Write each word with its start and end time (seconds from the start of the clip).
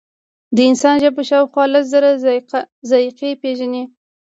د 0.55 0.57
انسان 0.69 0.95
ژبه 1.03 1.23
شاوخوا 1.29 1.63
لس 1.73 1.85
زره 1.93 2.09
ذایقې 2.91 3.31
پېژني. 3.41 3.83